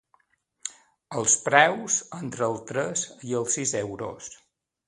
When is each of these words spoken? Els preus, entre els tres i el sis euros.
Els 1.19 1.35
preus, 1.49 1.99
entre 2.21 2.47
els 2.49 2.65
tres 2.73 3.07
i 3.33 3.39
el 3.43 3.49
sis 3.61 3.79
euros. 3.87 4.33